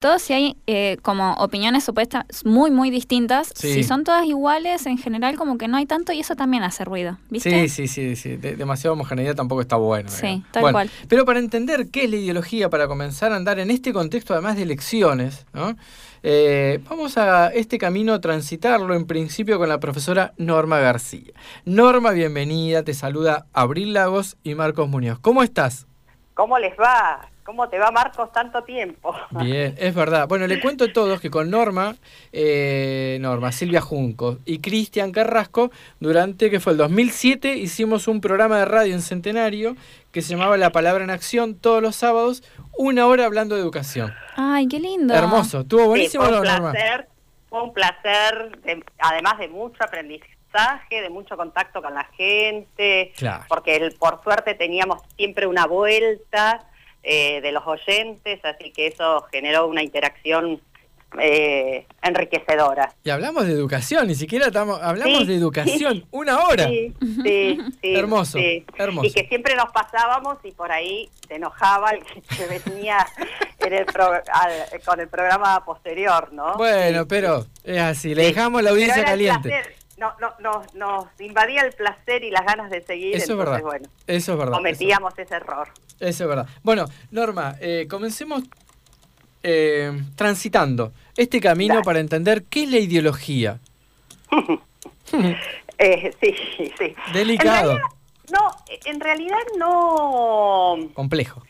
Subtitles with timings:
[0.00, 3.74] todo si hay eh, como opiniones supuestas muy, muy distintas, Sí.
[3.74, 6.86] si son todas iguales, en general como que no hay tanto y eso también hace
[6.86, 7.68] ruido, ¿viste?
[7.68, 8.36] Sí, sí, sí, sí.
[8.36, 10.08] De- demasiada homogeneidad tampoco está bueno.
[10.08, 10.52] Sí, digamos.
[10.52, 10.90] tal Bueno, cual.
[11.06, 14.56] Pero para entender qué es la ideología, para comenzar a andar en este contexto, además
[14.56, 15.76] de elecciones, ¿no?
[16.22, 21.32] Eh, vamos a este camino a transitarlo en principio con la profesora Norma García.
[21.66, 25.18] Norma, bienvenida, te saluda Abril Lagos y Marcos Muñoz.
[25.18, 25.86] ¿Cómo estás?
[26.32, 27.28] ¿Cómo les va?
[27.50, 29.12] ¿Cómo te va, Marcos, tanto tiempo?
[29.32, 30.28] Bien, es verdad.
[30.28, 31.96] Bueno, le cuento a todos que con Norma,
[32.32, 38.60] eh, Norma, Silvia Junco y Cristian Carrasco, durante que fue el 2007, hicimos un programa
[38.60, 39.74] de radio en Centenario
[40.12, 42.44] que se llamaba La Palabra en Acción todos los sábados,
[42.78, 44.14] una hora hablando de educación.
[44.36, 45.12] Ay, qué lindo.
[45.12, 46.70] Hermoso, estuvo buenísimo, Sí, ¿no, fue un Norma?
[46.70, 47.08] placer,
[47.48, 53.42] fue un placer, de- además de mucho aprendizaje, de mucho contacto con la gente, Claro.
[53.48, 56.64] porque el- por suerte teníamos siempre una vuelta
[57.02, 60.60] eh, de los oyentes, así que eso generó una interacción
[61.18, 62.94] eh, enriquecedora.
[63.02, 66.68] Y hablamos de educación, ni siquiera estamos, hablamos Sí, de educación, una hora.
[66.68, 68.38] Sí, sí, sí, Hermoso,
[68.76, 69.06] hermoso.
[69.08, 73.04] Y que siempre nos pasábamos y por ahí se enojaba el que se venía
[73.58, 76.54] en el pro- al- con el programa posterior, ¿no?
[76.56, 79.48] Bueno, pero es así, le dejamos la audiencia caliente.
[79.48, 83.30] placer, No, no, no, nos invadía el placer y las ganas de seguir, Eso es
[83.30, 83.62] entonces, verdad.
[83.68, 84.54] bueno, Eso es verdad.
[84.54, 85.68] eso- cometíamos ese error.
[86.00, 86.46] Eso es verdad.
[86.62, 88.42] Bueno, Norma, eh, comencemos
[89.42, 91.84] eh, transitando este camino Dale.
[91.84, 93.58] para entender qué es la ideología.
[95.82, 96.34] Eh, sí,
[96.78, 96.94] sí.
[97.14, 97.72] Delicado.
[97.72, 97.88] En realidad,
[98.32, 98.50] no,
[98.84, 100.76] en realidad no...
[100.92, 101.42] Complejo.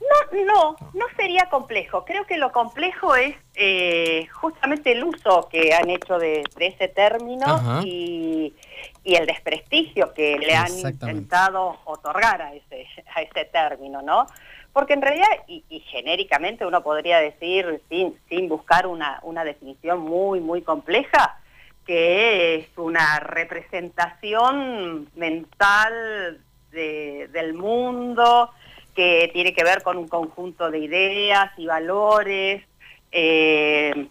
[0.00, 2.04] No, no, no sería complejo.
[2.04, 6.88] Creo que lo complejo es eh, justamente el uso que han hecho de, de ese
[6.88, 7.44] término
[7.84, 8.54] y,
[9.02, 10.66] y el desprestigio que le han
[11.08, 14.26] intentado otorgar a ese, a ese término, ¿no?
[14.72, 20.00] Porque en realidad, y, y genéricamente uno podría decir, sin, sin buscar una, una definición
[20.00, 21.38] muy, muy compleja,
[21.86, 26.40] que es una representación mental
[26.72, 28.50] de- del mundo,
[28.96, 32.64] que tiene que ver con un conjunto de ideas y valores.
[33.12, 34.08] eh,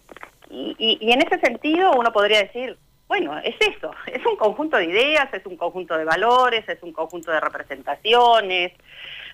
[0.48, 5.32] y, en ese sentido uno podría decir, bueno, es eso, es un conjunto de ideas,
[5.34, 8.72] es un conjunto de valores, es un conjunto de representaciones.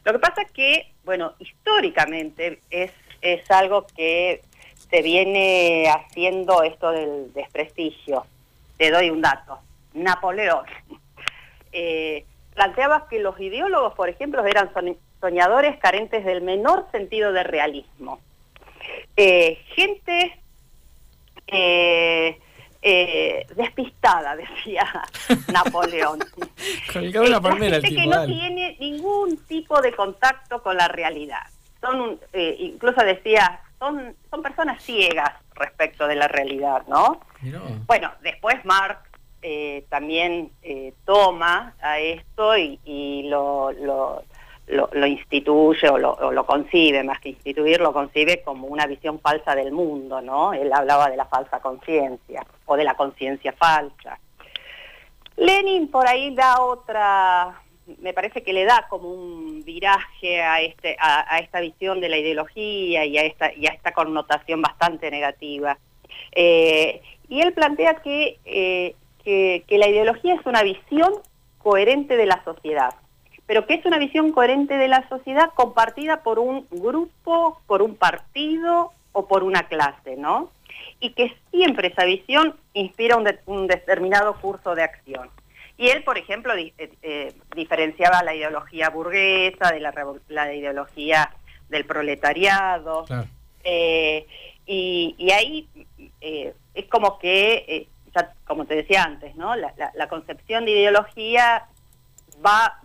[0.04, 4.42] Lo que pasa es que, bueno, históricamente es, es algo que
[4.90, 8.26] se viene haciendo esto del desprestigio.
[8.76, 9.60] Te doy un dato.
[9.94, 10.64] Napoleón
[11.72, 12.24] eh,
[12.54, 14.72] planteaba que los ideólogos, por ejemplo, eran
[15.32, 18.20] soñadores carentes del menor sentido de realismo.
[19.16, 20.36] Eh, gente
[21.46, 22.38] eh,
[22.82, 24.84] eh, despistada, decía
[25.52, 26.18] Napoleón.
[26.94, 27.12] El
[27.80, 28.00] gente tipo.
[28.02, 31.42] que no tiene ningún tipo de contacto con la realidad.
[31.80, 32.20] Son, un-
[32.58, 37.20] incluso decía, son, son personas ciegas respecto de la realidad, ¿no?
[37.86, 39.00] Bueno, después Marx
[39.42, 44.22] eh, también eh, toma a esto y, y lo, lo,
[44.66, 49.72] lo- instituye o lo, concibe, más que instituir, lo concibe como una visión falsa del
[49.72, 50.52] mundo, ¿no?
[50.52, 54.18] Él hablaba de la falsa conciencia o de la conciencia falsa.
[55.36, 57.60] Lenin por ahí da otra,
[58.00, 60.96] me parece que le da como un viraje a, este,
[61.40, 65.78] esta visión de la ideología y a esta, connotación bastante negativa.
[66.32, 71.12] Eh, y él plantea eh, que la ideología es una visión
[71.58, 72.94] coherente de la sociedad,
[73.46, 77.96] pero que es una visión coherente de la sociedad compartida por un grupo, por un
[77.96, 80.50] partido o por una clase, ¿no?
[81.00, 85.28] Y que siempre esa visión inspira un, de- un determinado curso de acción.
[85.76, 89.92] Y él, por ejemplo, di- eh, eh, diferenciaba la ideología burguesa de la,
[90.28, 91.30] la ideología
[91.68, 93.26] del proletariado, Claro.
[93.64, 94.26] eh,
[94.66, 95.68] y, y ahí
[96.20, 99.56] eh, es como que, ya como te decía antes, ¿no?
[99.56, 101.66] La, la- la concepción de ideología
[102.44, 102.80] va,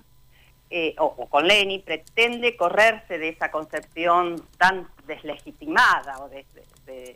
[0.70, 6.94] eh, o, o con Lenin, pretende correrse de esa concepción tan deslegitimada o de, de-
[6.94, 7.16] de-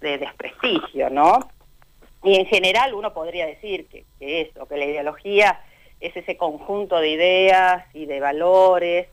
[0.00, 1.48] de desprestigio, ¿no?
[2.22, 5.60] Y en general uno podría decir que, que eso, que la ideología
[6.00, 9.08] es ese conjunto de ideas y de valores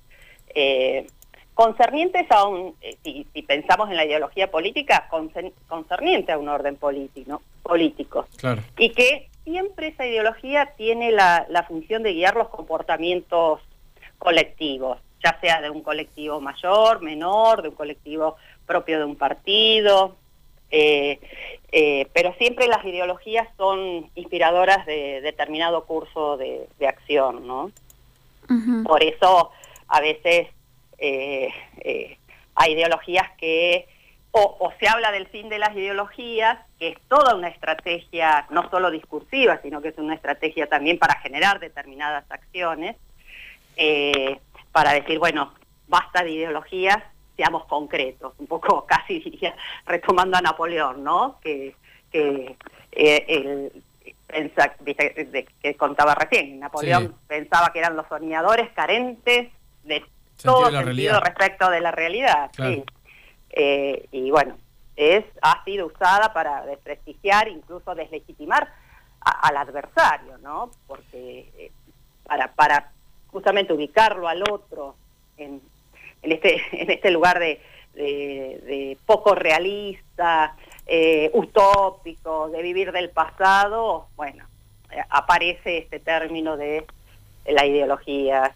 [0.54, 1.08] eh,
[1.56, 6.50] concernientes a un, eh, si, si pensamos en la ideología política, concern- concerniente a un
[6.50, 7.42] orden político, ¿no?
[7.64, 8.28] político.
[8.38, 8.62] Claro.
[8.78, 13.62] Y que siempre esa ideología tiene la, la función de guiar los comportamientos
[14.18, 18.36] colectivos, ya sea de un colectivo mayor, menor, de un colectivo
[18.66, 20.16] propio de un partido,
[20.72, 21.20] eh,
[21.72, 27.72] eh, pero siempre las ideologías son inspiradoras de determinado curso de, de acción, ¿no?
[28.86, 29.52] Por eso
[29.88, 30.48] a veces
[30.98, 32.18] eh, eh,
[32.56, 33.88] hay ideologías que
[34.38, 38.92] o, se habla del fin de las ideologías, que es toda una estrategia, no solo
[38.92, 42.98] discursiva, sino que es una estrategia también para generar determinadas acciones,
[43.76, 44.40] eh,
[44.72, 45.54] para decir, bueno,
[45.88, 46.98] basta de ideologías,
[47.36, 49.56] seamos concretos, un poco casi diría,
[49.86, 51.40] retomando a Napoleón, ¿no?
[51.42, 51.76] Que,
[52.12, 52.56] que
[52.92, 53.72] eh,
[55.62, 59.52] que contaba recién, Napoleón pensaba que eran los soñadores carentes
[59.84, 60.04] de
[60.42, 62.52] todo sentido respecto de la realidad.
[62.56, 62.84] Sí.
[63.50, 64.58] Eh, y bueno,
[64.96, 68.74] es, ha sido usada para desprestigiar, incluso deslegitimar
[69.22, 70.72] al adversario, ¿no?
[70.88, 71.72] Porque eh,
[72.24, 72.92] para, para
[73.36, 74.96] justamente ubicarlo al otro
[75.36, 75.62] en,
[76.22, 77.60] en, este, en este lugar de,
[77.94, 80.56] de, poco realista,
[80.88, 84.46] eh, utópico, de vivir del pasado, bueno,
[85.10, 86.86] aparece este término de
[87.46, 88.56] la ideología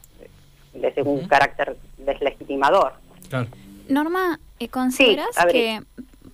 [0.71, 2.93] de un carácter deslegitimador.
[3.89, 4.39] Norma,
[4.71, 5.81] ¿consideras que,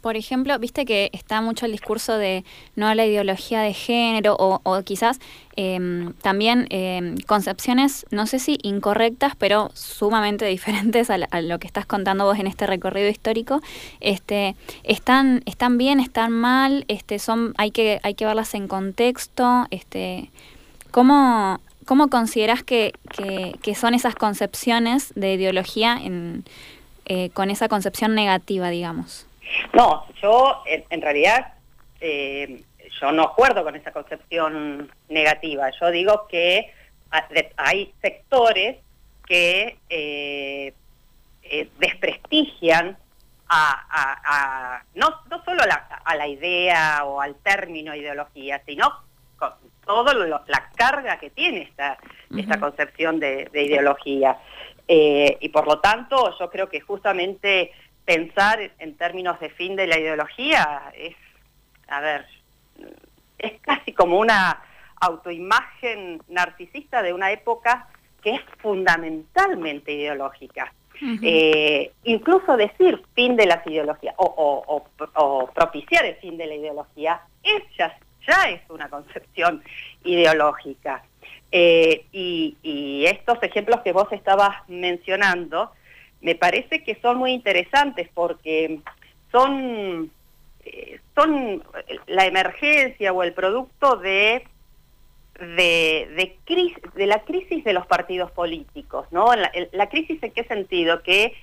[0.05, 4.35] por ejemplo, viste que está mucho el discurso de no a la ideología de género
[4.37, 5.19] o, quizás
[5.55, 11.87] em, también em, concepciones, no sé si incorrectas, pero sumamente diferentes a, lo que estás
[11.87, 13.61] contando vos en este recorrido histórico,
[13.99, 19.65] este, están, están bien, están mal, este, son, hay que, hay que verlas en contexto,
[19.71, 20.29] este,
[20.91, 22.93] ¿cómo, cómo consideras que,
[23.59, 26.43] que son esas concepciones de ideología en
[27.07, 29.27] eh, con esa concepción negativa, digamos?
[29.73, 31.53] No, yo en, realidad
[31.99, 32.63] eh,
[32.99, 35.69] yo no acuerdo con esa concepción negativa.
[35.79, 36.71] Yo digo que
[37.57, 38.77] hay sectores
[39.25, 40.73] que eh,
[41.79, 42.97] desprestigian
[43.47, 45.61] a, no, no solo
[46.03, 48.91] a la idea o al término ideología, sino
[49.37, 49.51] con
[49.85, 51.97] toda la carga que tiene esta,
[52.35, 54.39] esta concepción de ideología.
[54.87, 57.71] Eh, y por lo tanto, yo creo que justamente
[58.05, 61.15] pensar en términos de fin de la ideología es,
[61.87, 62.25] a ver,
[63.37, 64.61] es casi como una
[65.01, 67.87] autoimagen narcisista de una época
[68.21, 70.73] que es fundamentalmente ideológica.
[71.21, 74.85] Eh, incluso decir fin de las ideologías o,
[75.53, 79.61] propiciar el fin de la ideología es ya, ya es una concepción
[80.03, 81.03] ideológica.
[81.51, 85.71] Eh, y, estos ejemplos que vos estabas mencionando,
[86.25, 88.79] me parece que son muy interesantes porque
[89.31, 90.09] son,
[90.65, 91.63] eh, son
[92.07, 94.47] la emergencia o el producto de,
[95.39, 96.33] de,
[96.95, 99.05] de, la crisis de los partidos políticos.
[99.11, 99.27] ¿no?
[99.35, 101.03] la crisis en qué sentido?
[101.03, 101.35] Que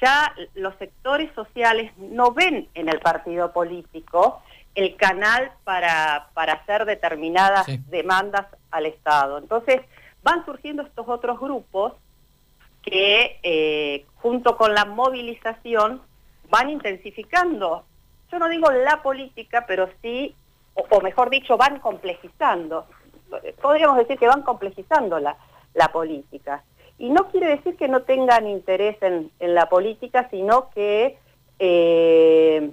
[0.00, 4.40] ya los sectores sociales no ven en el partido político
[4.76, 9.38] el canal para, para hacer determinadas demandas al Estado.
[9.38, 9.80] Entonces,
[10.22, 11.94] van surgiendo estos otros grupos
[12.82, 16.02] que, eh, junto con la movilización,
[16.48, 17.84] van intensificando,
[18.30, 20.34] yo no digo la política, pero sí,
[20.74, 22.86] o, mejor dicho, van complejizando.
[23.60, 25.36] Podríamos decir que van complejizando la,
[25.74, 26.62] la política.
[26.98, 31.18] Y no quiere decir que no tengan interés en, en la política, sino que
[31.58, 32.70] eh,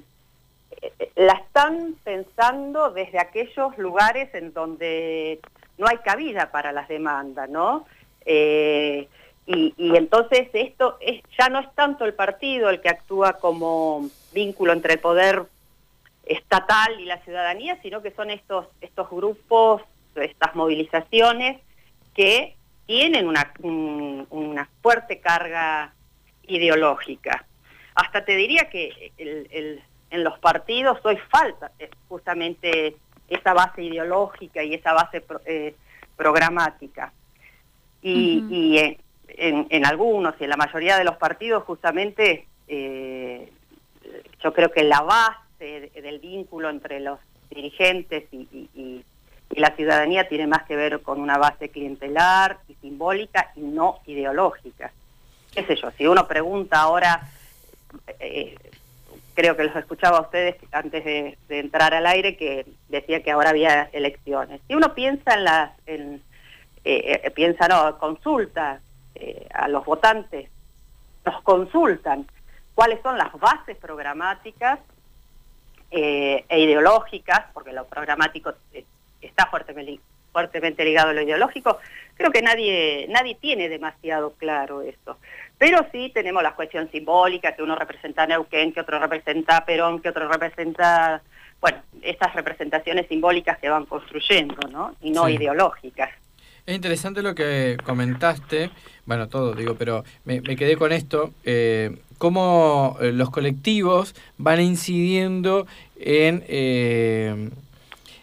[1.16, 5.40] la están pensando desde aquellos lugares en donde
[5.78, 7.86] no hay cabida para las demandas, ¿no?
[8.26, 9.08] Eh,
[9.52, 14.74] y, entonces esto es, ya no es tanto el partido el que actúa como vínculo
[14.74, 15.44] entre el poder
[16.24, 19.82] estatal y la ciudadanía, sino que son estos, estos grupos,
[20.14, 21.60] estas movilizaciones
[22.14, 23.52] que tienen una,
[24.30, 25.94] una fuerte carga
[26.44, 27.44] ideológica.
[27.96, 29.82] Hasta te diría que el,
[30.12, 31.72] en los partidos hoy falta
[32.08, 32.96] justamente
[33.28, 35.74] esa base ideológica y esa base eh,
[36.16, 37.12] programática.
[38.04, 38.96] Y,
[39.38, 43.52] en, algunos y en la mayoría de los partidos justamente eh,
[44.44, 47.20] yo creo que la base del vínculo entre los
[47.50, 49.04] dirigentes y,
[49.52, 54.92] la ciudadanía tiene más que ver con una base clientelar y simbólica y no ideológica.
[55.52, 55.90] ¿Qué sé yo?
[55.98, 57.28] Si uno pregunta ahora,
[58.20, 58.56] eh,
[59.34, 63.50] creo que los escuchaba a ustedes antes de, entrar al aire, que decía que ahora
[63.50, 64.62] había elecciones.
[64.68, 66.22] Si uno piensa en las, en,
[66.86, 68.82] eh, eh, piensa, no, consulta
[69.16, 70.50] eh, a los votantes,
[71.26, 72.28] nos consultan
[72.76, 74.80] cuáles son las bases programáticas
[75.92, 78.54] e ideológicas, porque lo programático
[79.22, 80.00] está fuertemente,
[80.32, 81.80] fuertemente ligado a lo ideológico,
[82.16, 85.18] creo que nadie, nadie tiene demasiado claro eso.
[85.58, 89.66] Pero sí tenemos la cuestión simbólica, que uno representa a Neuquén, que otro representa a
[89.66, 91.22] Perón, que otro representa,
[91.60, 94.96] bueno, estas representaciones simbólicas que van construyendo, ¿no?
[95.02, 96.12] Y no ideológicas.
[96.70, 98.70] Es interesante lo que comentaste,
[99.08, 105.66] bueno, todo digo, pero me, quedé con esto, eh, cómo eh, los colectivos van incidiendo
[106.00, 107.50] en, eh,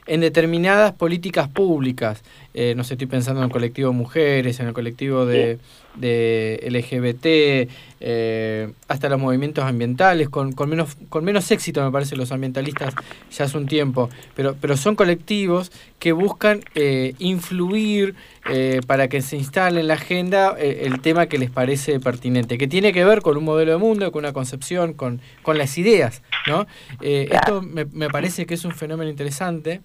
[0.06, 2.22] en determinadas políticas públicas.
[2.58, 5.58] Eh, no sé, estoy pensando en el colectivo mujeres, en el colectivo de,
[5.94, 7.70] de LGBT,
[8.00, 12.94] eh, hasta los movimientos ambientales, con, con, menos, con menos éxito me parece los ambientalistas
[13.30, 18.14] ya hace un tiempo, pero, pero son colectivos que buscan eh, influir
[18.86, 22.92] para que se instale en la agenda el tema que les parece pertinente, que tiene
[22.92, 26.22] que ver con un modelo de mundo, con una concepción, con, con las ideas.
[26.46, 26.64] ¿no?
[27.00, 29.80] Esto me, me parece que es un fenómeno interesante.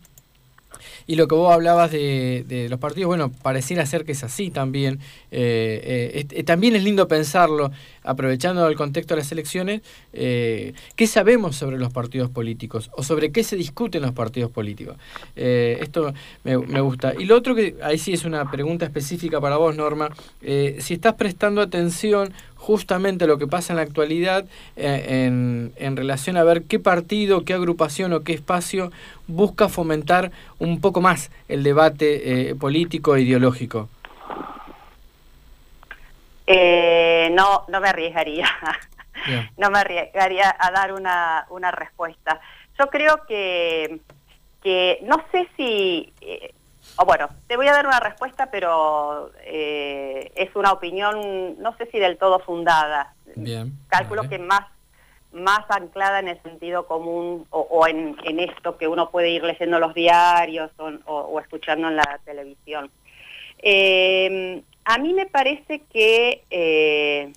[1.08, 4.50] Y lo que vos hablabas de, de, los partidos, bueno, pareciera ser que es así
[4.50, 5.00] también.
[5.32, 7.72] Eh, eh, también es lindo pensarlo,
[8.04, 9.82] aprovechando el contexto de las elecciones,
[10.14, 14.98] eh, ¿qué sabemos sobre los partidos políticos o sobre qué se discuten los partidos políticos?
[15.36, 16.14] esto
[16.44, 17.14] me, me, gusta.
[17.18, 20.10] Y lo otro que, ahí sí es una pregunta específica para vos, Norma,
[20.42, 26.38] si estás prestando atención justamente lo que pasa en la actualidad eh, en, en, relación
[26.38, 28.92] a ver qué partido, qué agrupación o qué espacio
[29.26, 33.90] busca fomentar un poco más el debate eh, político e ideológico.
[36.46, 38.46] Eh, no, no me arriesgaría.
[39.58, 42.40] no me arriesgaría a dar una, una respuesta.
[42.78, 44.02] Yo creo que,
[44.62, 46.14] que no sé si
[47.06, 52.00] bueno, te voy a dar una respuesta, pero eh, es una opinión, no sé si
[52.00, 53.14] del todo fundada.
[53.36, 53.74] Bien.
[53.88, 54.66] Calculo que más,
[55.32, 59.94] más anclada en el sentido común o, en, esto que uno puede ir leyendo los
[59.94, 60.72] diarios
[61.06, 62.92] o, escuchando en la televisión.
[63.60, 67.32] Eh, a mí me parece que, eh,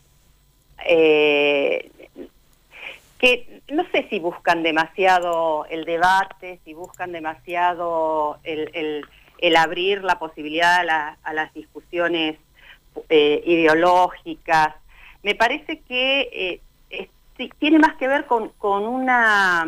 [3.19, 9.07] que no sé si buscan demasiado el debate, si buscan demasiado el el
[9.57, 10.81] abrir la posibilidad
[11.23, 12.39] a, las discusiones
[13.09, 14.75] eh, ideológicas.
[15.23, 16.61] Me parece que
[16.99, 17.09] eh,
[17.59, 19.67] tiene más que ver con, una...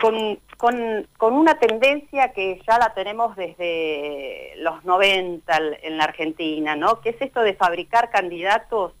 [0.00, 7.00] Con, con, una tendencia que ya la tenemos desde los 90 en la Argentina, ¿no?
[7.00, 8.92] Que es esto de fabricar candidatos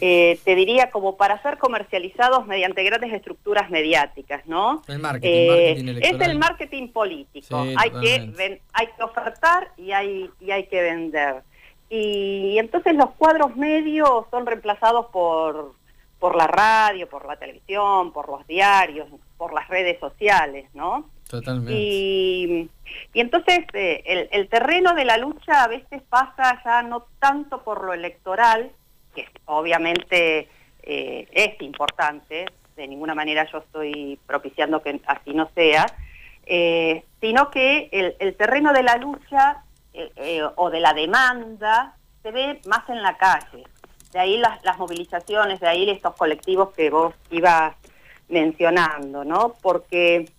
[0.00, 4.82] eh, te diría como para ser comercializados mediante grandes estructuras mediáticas, ¿no?
[4.88, 7.64] El marketing, eh, es el marketing político.
[7.76, 11.42] hay, que hay que ofertar y hay, y hay que vender.
[11.90, 15.74] Y, entonces los cuadros medios son reemplazados por,
[16.18, 21.08] por la radio, por la televisión, por los diarios, por las redes sociales, ¿no?
[21.28, 21.72] Totalmente.
[21.72, 22.68] Y,
[23.12, 27.62] y entonces eh, el, el terreno de la lucha a veces pasa ya no tanto
[27.62, 28.72] por lo electoral,
[29.14, 30.48] que obviamente
[30.82, 35.86] eh, es importante, de ninguna manera yo estoy propiciando que así no sea,
[36.44, 42.60] eh, sino que el, terreno de la lucha eh, o de la demanda se ve
[42.66, 43.64] más en la calle.
[44.12, 47.74] De ahí las, las, movilizaciones, de ahí estos colectivos que vos ibas
[48.28, 49.54] mencionando, ¿no?
[49.62, 50.30] Porque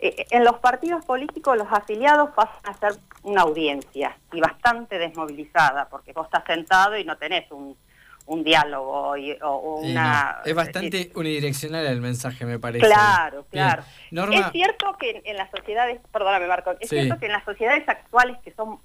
[0.00, 6.12] en los partidos políticos los afiliados pasan a ser una audiencia y bastante desmovilizada, porque
[6.12, 7.76] vos estás sentado y no tenés un,
[8.26, 10.40] un diálogo o, una...
[10.44, 12.86] es bastante unidireccional el mensaje, me parece.
[12.86, 13.82] Claro, claro.
[14.30, 18.38] Es cierto que en, las sociedades, perdóname Marco, es cierto que en las sociedades actuales,
[18.44, 18.78] que son,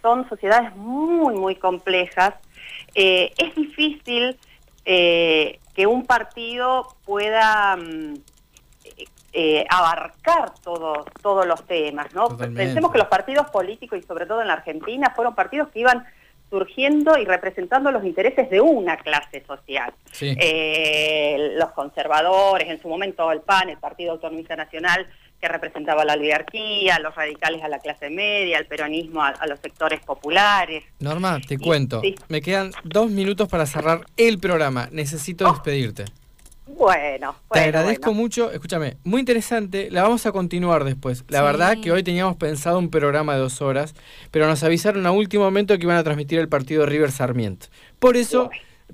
[0.00, 2.34] son sociedades muy, muy complejas,
[2.94, 4.38] eh, es difícil
[4.84, 7.76] eh, que un partido pueda...
[7.76, 8.14] Mm,
[9.34, 12.36] eh, abarcar todo, todos los temas, ¿no?
[12.36, 16.04] Pensemos que los partidos políticos y sobre todo en la Argentina fueron partidos que iban
[16.52, 19.90] surgiendo y representando los intereses de una clase social.
[20.20, 25.06] Eh, los conservadores, en su momento el PAN, el Partido Autonomista Nacional,
[25.40, 30.00] que representaba la oligarquía, los radicales a la clase media, el peronismo a, los sectores
[30.00, 30.84] populares.
[31.00, 35.52] Norma, te cuento, me quedan dos minutos para cerrar el programa, necesito oh.
[35.52, 36.04] despedirte.
[36.66, 38.50] Bueno, Te agradezco mucho.
[38.50, 39.90] Escúchame, muy interesante.
[39.90, 41.24] La vamos a continuar después.
[41.28, 43.94] La verdad que hoy teníamos pensado un programa de dos horas,
[44.30, 47.66] pero nos avisaron a último momento que iban a transmitir el partido River Sarmiento.
[47.98, 48.50] Por eso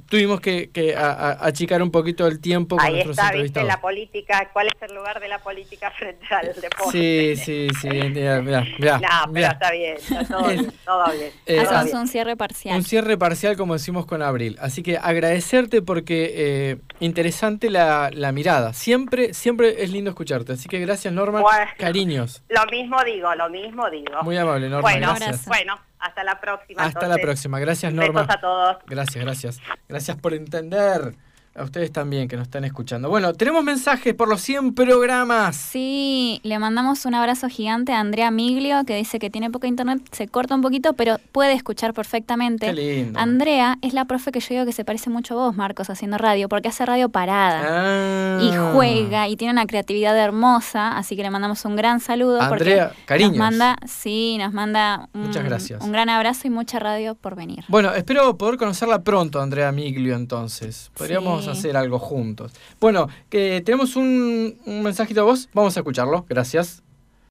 [0.09, 4.69] tuvimos que, que achicar un poquito el tiempo con Ahí está, viste, la política, ¿cuál
[4.69, 6.90] es el lugar de la política frente al deporte?
[6.93, 8.64] Sí, sí, sí, mira, mira,
[8.99, 11.33] No, pero está bien, está todo, bien, todo bien.
[11.47, 12.76] Eh, un cierre parcial.
[12.76, 14.57] Un cierre parcial, como decimos con Abril.
[14.61, 18.73] Así que agradecerte porque eh, interesante la, la, mirada.
[18.73, 20.52] Siempre, siempre es lindo escucharte.
[20.52, 21.43] Así que gracias, Norma.
[21.78, 22.43] Cariños.
[22.49, 24.23] Lo mismo digo, lo mismo digo.
[24.23, 24.90] Muy amable, Norma.
[24.90, 25.47] Bueno, gracias.
[25.47, 25.88] bueno.
[25.99, 26.83] Hasta la próxima.
[26.83, 27.59] Hasta la próxima.
[27.59, 28.23] Gracias, Norma.
[28.23, 28.76] Besos a todos.
[28.87, 29.61] Gracias, gracias.
[29.88, 31.14] Gracias por entender.
[31.55, 33.09] A ustedes también que nos están escuchando.
[33.09, 35.57] Bueno, tenemos mensajes por los 100 programas.
[35.57, 40.00] Sí, le mandamos un abrazo gigante a Andrea Miglio, que dice que tiene poca internet,
[40.12, 42.67] se corta un poquito, pero puede escuchar perfectamente.
[42.67, 43.19] Qué lindo.
[43.19, 46.17] Andrea es la profe que yo digo que se parece mucho a vos, Marcos, haciendo
[46.17, 48.38] radio, porque hace radio parada.
[48.38, 48.38] Ah.
[48.40, 52.40] Y juega y tiene una creatividad hermosa, así que le mandamos un gran saludo.
[52.40, 53.33] Andrea, cariños.
[53.33, 55.83] Nos manda, sí, nos manda un, Muchas gracias.
[55.83, 57.64] un gran abrazo y mucha radio por venir.
[57.67, 60.93] Bueno, espero poder conocerla pronto, Andrea Miglio, entonces.
[60.97, 61.59] Podríamos Sí.
[61.61, 62.52] hacer algo juntos.
[62.81, 65.49] Bueno, que tenemos un, un mensajito a vos.
[65.55, 66.25] Vamos a escucharlo.
[66.28, 66.83] Gracias.